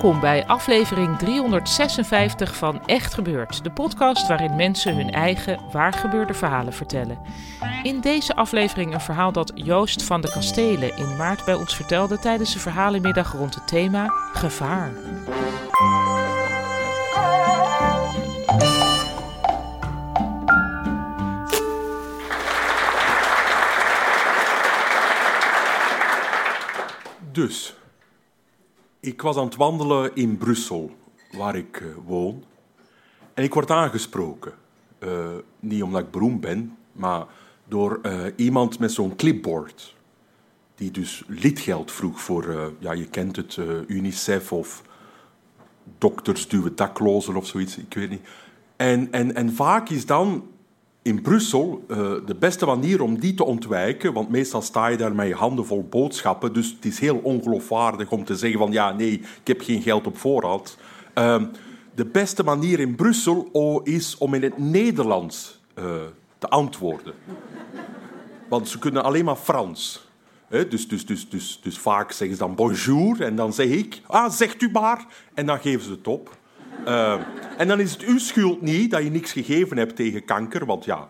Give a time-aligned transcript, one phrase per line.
[0.00, 6.72] Welkom bij aflevering 356 van Echt Gebeurd, de podcast waarin mensen hun eigen waargebeurde verhalen
[6.72, 7.18] vertellen.
[7.82, 12.18] In deze aflevering een verhaal dat Joost van de Kastelen in maart bij ons vertelde
[12.18, 14.92] tijdens de verhalenmiddag rond het thema gevaar.
[27.32, 27.79] Dus,
[29.00, 30.90] ik was aan het wandelen in Brussel,
[31.30, 32.44] waar ik eh, woon.
[33.34, 34.52] En ik word aangesproken.
[34.98, 35.28] Eh,
[35.60, 37.26] niet omdat ik beroemd ben, maar
[37.68, 39.96] door eh, iemand met zo'n clipboard.
[40.74, 44.82] Die dus lidgeld vroeg voor, ja, je kent het, UNICEF of
[45.98, 48.28] dokters duwen daklozen of zoiets, ik weet niet.
[48.76, 50.48] En, en, en vaak is dan
[51.02, 55.14] in Brussel uh, de beste manier om die te ontwijken, want meestal sta je daar
[55.14, 58.92] met je handen vol boodschappen, dus het is heel ongeloofwaardig om te zeggen van ja,
[58.92, 60.76] nee, ik heb geen geld op voorraad.
[61.14, 61.42] Uh,
[61.94, 65.84] de beste manier in Brussel oh, is om in het Nederlands uh,
[66.38, 67.14] te antwoorden.
[68.48, 70.08] Want ze kunnen alleen maar Frans.
[70.48, 74.30] dus, dus, dus, dus, dus vaak zeggen ze dan bonjour en dan zeg ik, ah,
[74.30, 75.06] zegt u maar.
[75.34, 76.38] En dan geven ze het op.
[76.86, 77.20] Uh,
[77.56, 80.84] en dan is het uw schuld niet dat je niks gegeven hebt tegen kanker, want
[80.84, 81.08] ja,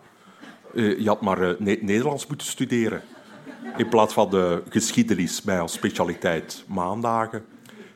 [0.74, 3.02] uh, je had maar uh, Nederlands moeten studeren.
[3.76, 7.44] In plaats van de geschiedenis bij als specialiteit maandagen.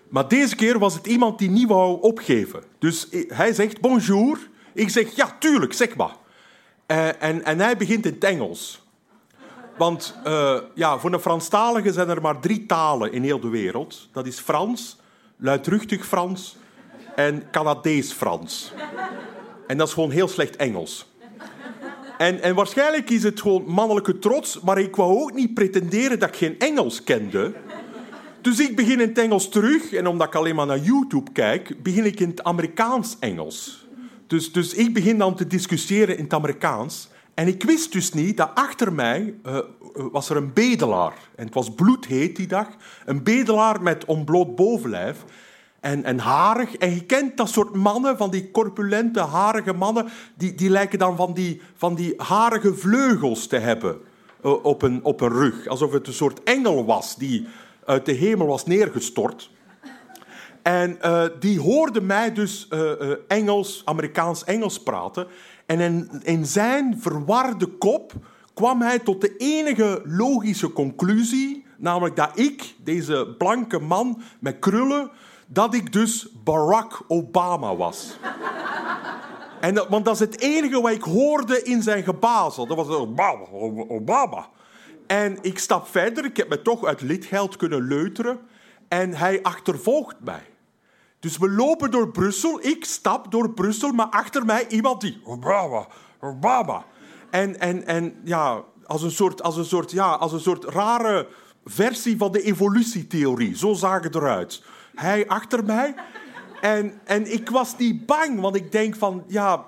[0.08, 2.62] Maar deze keer was het iemand die niet wou opgeven.
[2.78, 4.38] Dus hij zegt bonjour.
[4.72, 6.16] Ik zeg ja, tuurlijk, zeg maar.
[6.86, 8.82] en, en hij begint in het Engels.
[9.76, 10.16] Want
[10.74, 14.08] ja, voor een Franstalige zijn er maar drie talen in heel de wereld.
[14.12, 14.96] Dat is Frans,
[15.36, 16.56] luidruchtig Frans
[17.16, 18.72] en Canadees-Frans.
[19.66, 21.12] En dat is gewoon heel slecht Engels.
[22.18, 26.28] En, en waarschijnlijk is het gewoon mannelijke trots, maar ik wou ook niet pretenderen dat
[26.28, 27.52] ik geen Engels kende.
[28.40, 31.82] Dus ik begin in het Engels terug, en omdat ik alleen maar naar YouTube kijk,
[31.82, 33.86] begin ik in het Amerikaans-Engels.
[34.26, 37.08] Dus, dus ik begin dan te discussiëren in het Amerikaans.
[37.34, 39.58] En ik wist dus niet dat achter mij uh,
[39.92, 41.14] was er een bedelaar.
[41.34, 42.68] En het was bloedheet die dag.
[43.04, 45.24] Een bedelaar met ontbloot bovenlijf
[45.84, 46.76] en, en harig.
[46.76, 51.16] En je kent dat soort mannen, van die corpulente, harige mannen, die, die lijken dan
[51.16, 53.98] van die, van die harige vleugels te hebben
[54.44, 55.66] uh, op, een, op een rug.
[55.66, 57.46] Alsof het een soort engel was die
[57.84, 59.50] uit de hemel was neergestort.
[60.62, 62.92] En uh, die hoorde mij dus uh,
[63.28, 65.26] Engels, Amerikaans-Engels praten.
[65.66, 68.12] En in, in zijn verwarde kop
[68.54, 75.10] kwam hij tot de enige logische conclusie, namelijk dat ik, deze blanke man met krullen,
[75.46, 78.16] dat ik dus Barack Obama was.
[79.60, 82.66] En dat, want dat is het enige wat ik hoorde in zijn gebazel.
[82.66, 83.46] Dat was Obama,
[83.88, 84.48] Obama.
[85.06, 86.24] En ik stap verder.
[86.24, 88.40] Ik heb me toch uit lidgeld kunnen leuteren.
[88.88, 90.42] En hij achtervolgt mij.
[91.20, 92.58] Dus we lopen door Brussel.
[92.66, 95.20] Ik stap door Brussel, maar achter mij iemand die...
[95.24, 95.86] Obama,
[96.20, 96.84] Obama.
[97.30, 101.26] En, en, en ja, als een, soort, als, een soort, ja, als een soort rare
[101.64, 103.56] versie van de evolutietheorie.
[103.56, 104.62] Zo zagen het eruit
[104.94, 105.94] hij achter mij.
[106.60, 109.64] En, en ik was niet bang, want ik denk van, ja,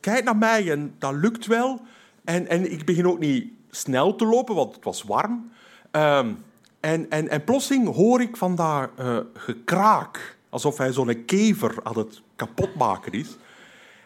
[0.00, 1.80] kijk naar mij en dat lukt wel.
[2.24, 5.50] En, en ik begin ook niet snel te lopen, want het was warm.
[5.92, 6.44] Um,
[6.80, 11.98] en, en, en plotseling hoor ik van daar uh, gekraak, alsof hij zo'n kever aan
[11.98, 13.36] het kapotmaken is.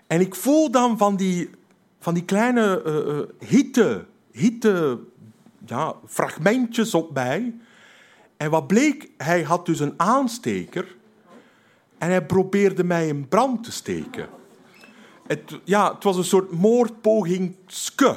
[0.06, 1.50] En ik voel dan van die,
[1.98, 4.98] van die kleine uh, hitte, hitte
[5.66, 7.54] ja, fragmentjes op mij.
[8.44, 10.96] En wat bleek, hij had dus een aansteker
[11.98, 14.28] en hij probeerde mij in brand te steken.
[15.26, 18.16] Het, ja, het was een soort moordpoging ske.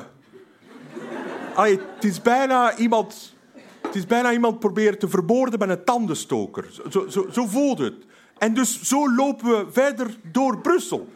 [1.56, 3.36] Allee, het is bijna iemand...
[3.82, 6.82] Het is bijna iemand proberen te vermoorden met een tandenstoker.
[6.90, 8.06] Zo, zo, zo voelde het.
[8.38, 11.08] En dus zo lopen we verder door Brussel.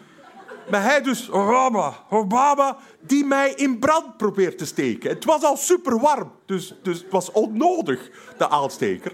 [0.71, 5.09] Maar hij dus, Obama, Obama, die mij in brand probeert te steken.
[5.09, 9.12] Het was al super warm, dus, dus het was onnodig, de aansteker.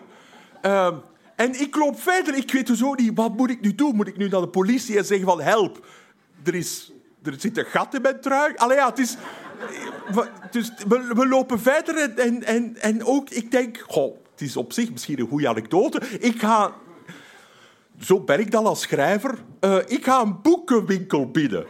[0.61, 0.93] Uh,
[1.35, 3.95] en ik loop verder, ik weet dus ook niet, wat moet ik nu doen?
[3.95, 5.85] Moet ik nu naar de politie en zeggen van, help,
[6.43, 6.91] er, is,
[7.23, 8.53] er zit een gat in mijn trui?
[8.67, 9.17] Ja, het is...
[10.51, 14.73] Dus we, we lopen verder en, en, en ook, ik denk, goh, het is op
[14.73, 16.01] zich misschien een goede anekdote.
[16.19, 16.73] Ik ga
[17.99, 19.37] zo ben ik dan als schrijver.
[19.61, 21.65] Uh, ik ga een boekenwinkel binnen.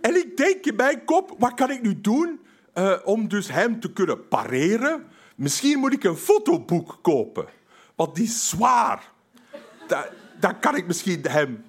[0.00, 2.40] En ik denk in mijn kop, wat kan ik nu doen
[2.74, 5.04] uh, om dus hem te kunnen pareren?
[5.36, 7.46] Misschien moet ik een fotoboek kopen.
[7.94, 9.10] Want die is zwaar.
[9.86, 10.08] Da
[10.42, 11.64] dan kan ik misschien hem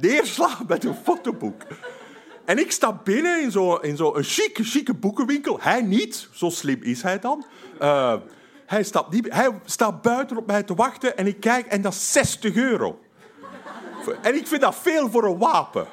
[0.00, 1.62] neerslaan met een fotoboek.
[2.44, 5.58] En ik sta binnen in zo'n zo een chique, chique boekenwinkel.
[5.60, 7.44] Hij niet, zo slim is hij dan.
[7.82, 8.14] Uh,
[8.66, 11.92] hij staat, niet, hij staat buiten op mij te wachten en ik kijk en dat
[11.92, 13.00] is 60 euro.
[14.22, 15.86] En ik vind dat veel voor een wapen.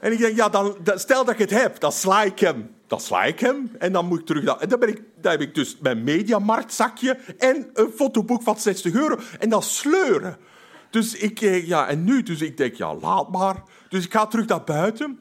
[0.00, 2.74] En ik denk, ja, dan, stel dat ik het heb, dan sla ik hem.
[2.86, 4.44] Dan sla ik hem en dan moet ik terug.
[4.44, 8.94] En dan, ben ik, dan heb ik dus mijn mediamarktzakje en een fotoboek van 60
[8.94, 9.18] euro.
[9.38, 10.36] En dan sleuren.
[10.90, 13.62] Dus ik, eh, ja, en nu, dus ik denk, ja, laat maar.
[13.88, 15.18] Dus ik ga terug naar buiten.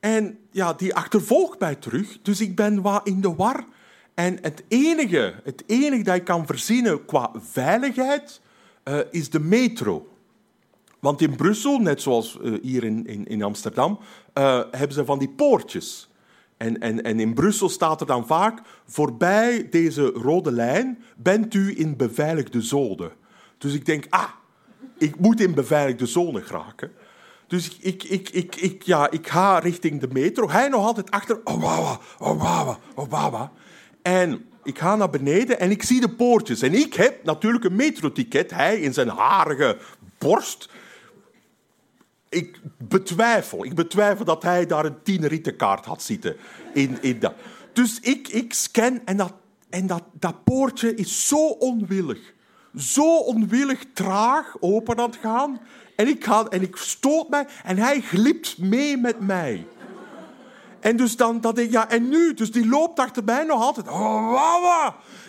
[0.00, 2.18] En ja, die achtervolgt mij terug.
[2.22, 3.64] Dus ik ben wat in de war.
[4.14, 8.40] En het enige, het enige dat ik kan verzinnen qua veiligheid
[8.84, 10.08] uh, is de metro.
[10.98, 13.98] Want in Brussel, net zoals uh, hier in, in, in Amsterdam,
[14.34, 16.10] uh, hebben ze van die poortjes.
[16.56, 21.78] En, en, en in Brussel staat er dan vaak, voorbij deze rode lijn bent u
[21.78, 23.12] in beveiligde zone.
[23.58, 24.28] Dus ik denk, ah,
[24.98, 26.92] ik moet in beveiligde zone geraken.
[27.46, 30.50] Dus ik, ik, ik, ik, ja, ik ga richting de metro.
[30.50, 31.40] Hij nog altijd achter.
[31.44, 32.42] Oh, oh,
[32.94, 33.42] oh,
[34.02, 36.62] En ik ga naar beneden en ik zie de poortjes.
[36.62, 38.50] En ik heb natuurlijk een metroticket.
[38.50, 39.76] Hij in zijn harige
[40.18, 40.68] borst.
[42.28, 46.36] Ik betwijfel, ik betwijfel dat hij daar een tienrietenkaart had zitten.
[46.74, 47.34] In, in dat.
[47.72, 49.32] Dus ik, ik scan en, dat,
[49.70, 52.32] en dat, dat poortje is zo onwillig.
[52.76, 55.60] Zo onwillig traag open aan het gaan.
[55.96, 59.66] En ik, ga, en ik stoot mij en hij glipt mee met mij.
[60.80, 62.34] En dus dan dat ik, ja, en nu?
[62.34, 63.88] Dus die loopt achter mij nog altijd.
[63.88, 64.86] Oh,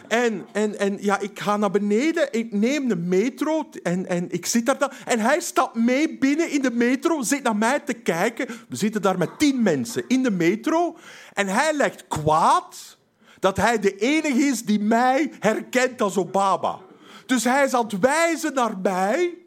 [0.08, 4.46] En, en, en ja, ik ga naar beneden, ik neem de metro en, en ik
[4.46, 4.92] zit daar dan.
[5.06, 8.48] En hij stapt mee binnen in de metro, zit naar mij te kijken.
[8.70, 10.98] We zitten daar met tien mensen in de metro.
[11.34, 12.98] En hij legt kwaad
[13.40, 16.78] dat hij de enige is die mij herkent als Obama.
[17.26, 19.38] Dus hij is aan het wijzen naar mij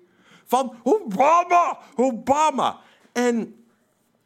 [0.46, 2.78] van Obama, Obama.
[3.12, 3.54] En,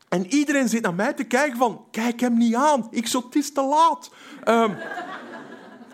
[0.09, 3.35] en iedereen zit naar mij te kijken van, kijk hem niet aan, ik zo, het
[3.35, 4.11] is te laat.
[4.45, 4.77] Um,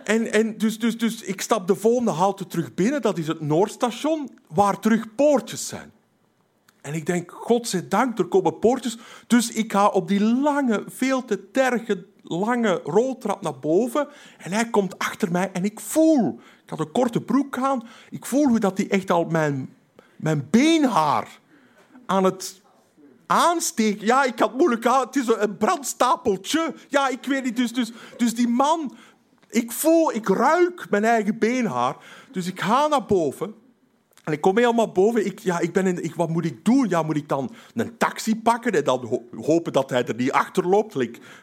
[0.05, 3.41] en, en dus, dus, dus ik stap de volgende halte terug binnen, dat is het
[3.41, 5.93] Noordstation, waar terug poortjes zijn.
[6.81, 8.99] En ik denk, godzijdank, er komen poortjes.
[9.27, 14.09] Dus ik ga op die lange, veel te terge, lange roltrap naar boven.
[14.39, 18.27] En hij komt achter mij en ik voel, ik had een korte broek aan, ik
[18.27, 19.75] voel hoe dat hij echt al mijn
[20.17, 21.41] mijn beenhaar
[22.07, 22.63] aan het
[23.27, 24.07] aansteken.
[24.07, 25.07] Ja, ik had moeilijk aan.
[25.07, 26.75] Het is een brandstapeltje.
[26.89, 27.57] Ja, ik weet niet.
[27.57, 28.97] Dus, dus, dus die man,
[29.49, 31.97] ik voel, ik ruik mijn eigen beenhaar.
[32.33, 33.55] Dus ik ga naar boven.
[34.25, 35.27] En ik kom helemaal boven.
[35.27, 36.89] Ik, ja, ik ben in, ik, wat moet ik doen?
[36.89, 40.69] Ja, moet ik dan een taxi pakken en dan hopen dat hij er niet achter
[40.69, 40.95] loopt?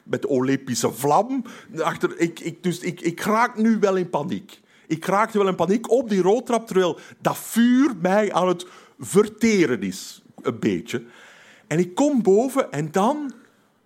[0.03, 1.43] Met de Olympische vlam.
[1.77, 4.61] Achter, ik, ik, dus ik, ik raak nu wel in paniek.
[4.87, 8.65] Ik raakte wel in paniek op die roltrap, terwijl dat vuur mij aan het
[8.99, 10.21] verteren is.
[10.41, 11.03] Een beetje.
[11.71, 13.33] En ik kom boven en dan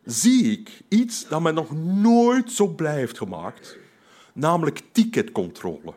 [0.04, 3.78] zie ik iets dat mij nog nooit zo blij heeft gemaakt.
[4.34, 5.94] Namelijk ticketcontrole.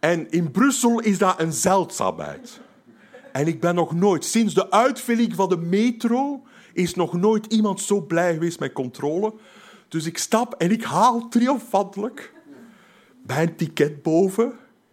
[0.00, 2.60] En in Brussel is dat een zeldzaamheid.
[3.32, 7.80] En ik ben nog nooit, sinds de uitvinding van de metro, is nog nooit iemand
[7.80, 9.32] zo blij geweest met controle.
[9.88, 12.34] Dus ik stap en ik haal triomfantelijk
[13.26, 14.52] mijn ticket boven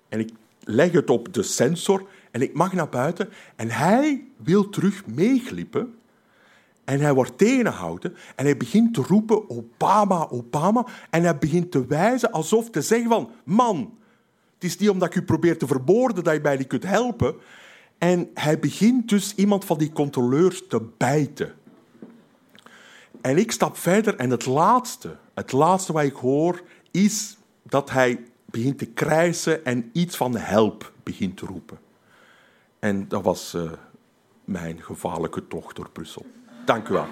[0.09, 0.29] en ik
[0.63, 2.07] leg het op de sensor
[2.37, 3.29] en ik mag naar buiten.
[3.55, 5.95] En hij wil terug meeglippen.
[6.83, 10.85] En hij wordt tegengehouden en hij begint te roepen Obama, Obama.
[11.09, 13.31] En hij begint te wijzen alsof te zeggen van...
[13.43, 13.97] Man,
[14.53, 17.35] het is niet omdat ik u probeer te vermoorden dat je mij niet kunt helpen.
[17.97, 21.53] En hij begint dus iemand van die controleurs te bijten.
[23.21, 28.23] En ik stap verder en het laatste, het laatste wat ik hoor is dat hij
[28.45, 31.86] begint te krijsen en iets van help begint te roepen.
[32.87, 33.71] En dat was uh,
[34.45, 36.25] mijn gevaarlijke tocht door Brussel.
[36.65, 37.05] Dank u wel.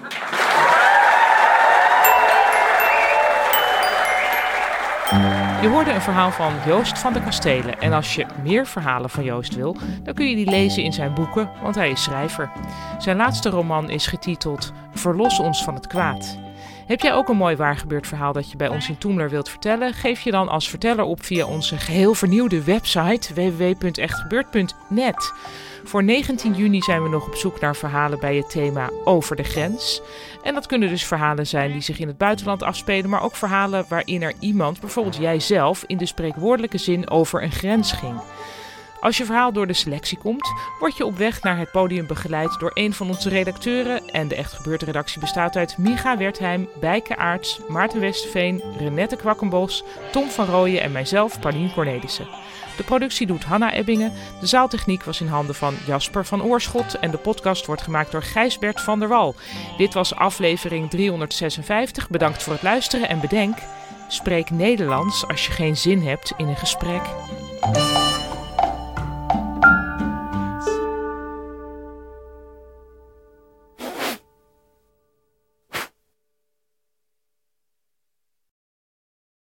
[5.62, 7.80] Je hoorde een verhaal van Joost van de Kastelen.
[7.80, 11.14] En als je meer verhalen van Joost wil, dan kun je die lezen in zijn
[11.14, 12.50] boeken, want hij is schrijver.
[12.98, 16.38] Zijn laatste roman is getiteld Verlos ons van het kwaad.
[16.86, 19.92] Heb jij ook een mooi waargebeurd verhaal dat je bij ons in Toemler wilt vertellen?
[19.92, 25.32] Geef je dan als verteller op via onze geheel vernieuwde website www.echtgebeurd.net.
[25.84, 29.42] Voor 19 juni zijn we nog op zoek naar verhalen bij het thema Over de
[29.42, 30.02] Grens.
[30.42, 33.84] En dat kunnen dus verhalen zijn die zich in het buitenland afspelen, maar ook verhalen
[33.88, 38.20] waarin er iemand, bijvoorbeeld jijzelf, in de spreekwoordelijke zin over een grens ging.
[39.00, 42.56] Als je verhaal door de selectie komt, word je op weg naar het podium begeleid
[42.58, 44.08] door een van onze redacteuren.
[44.08, 49.84] En de Echt Gebeurd redactie bestaat uit Micha Wertheim, Bijke Aarts, Maarten Westveen, Renette Kwakkenbos,
[50.12, 52.28] Tom van Rooyen en mijzelf, Paulien Cornelissen.
[52.76, 57.10] De productie doet Hanna Ebbingen, de zaaltechniek was in handen van Jasper van Oorschot en
[57.10, 59.34] de podcast wordt gemaakt door Gijsbert van der Wal.
[59.76, 62.08] Dit was aflevering 356.
[62.08, 63.58] Bedankt voor het luisteren en bedenk,
[64.08, 67.02] Spreek Nederlands als je geen zin hebt in een gesprek.